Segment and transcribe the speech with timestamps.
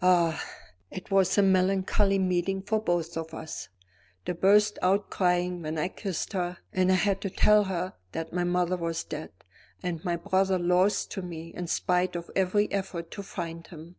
[0.00, 0.42] Ah,
[0.90, 3.68] it was a melancholy meeting for both of us.
[4.26, 8.32] She burst out crying when I kissed her; and I had to tell her that
[8.32, 9.32] my mother was dead,
[9.82, 13.96] and my brother lost to me in spite of every effort to find him.